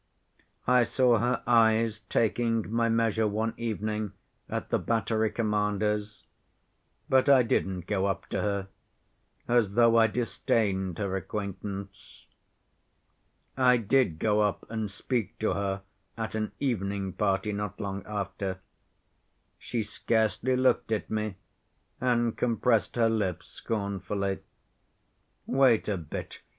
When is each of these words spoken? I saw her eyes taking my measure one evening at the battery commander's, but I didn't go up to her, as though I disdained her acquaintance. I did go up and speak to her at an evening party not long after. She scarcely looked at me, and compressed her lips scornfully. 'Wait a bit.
I 0.65 0.81
saw 0.81 1.19
her 1.19 1.43
eyes 1.45 1.99
taking 2.09 2.71
my 2.73 2.89
measure 2.89 3.27
one 3.27 3.53
evening 3.55 4.13
at 4.49 4.69
the 4.71 4.79
battery 4.79 5.29
commander's, 5.29 6.23
but 7.07 7.29
I 7.29 7.43
didn't 7.43 7.85
go 7.85 8.07
up 8.07 8.25
to 8.29 8.41
her, 8.41 8.67
as 9.47 9.75
though 9.75 9.97
I 9.97 10.07
disdained 10.07 10.97
her 10.97 11.15
acquaintance. 11.15 12.25
I 13.55 13.77
did 13.77 14.17
go 14.17 14.41
up 14.41 14.65
and 14.71 14.89
speak 14.89 15.37
to 15.37 15.53
her 15.53 15.83
at 16.17 16.33
an 16.33 16.53
evening 16.59 17.13
party 17.13 17.53
not 17.53 17.79
long 17.79 18.03
after. 18.07 18.57
She 19.59 19.83
scarcely 19.83 20.55
looked 20.55 20.91
at 20.91 21.11
me, 21.11 21.35
and 21.99 22.35
compressed 22.35 22.95
her 22.95 23.07
lips 23.07 23.45
scornfully. 23.45 24.39
'Wait 25.45 25.87
a 25.87 25.97
bit. 25.97 26.41